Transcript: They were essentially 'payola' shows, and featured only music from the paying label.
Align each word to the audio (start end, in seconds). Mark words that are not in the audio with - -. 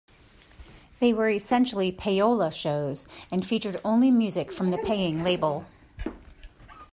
They 0.99 1.13
were 1.13 1.29
essentially 1.29 1.91
'payola' 1.91 2.51
shows, 2.53 3.05
and 3.29 3.45
featured 3.45 3.79
only 3.85 4.09
music 4.09 4.51
from 4.51 4.71
the 4.71 4.79
paying 4.79 5.23
label. 5.23 5.65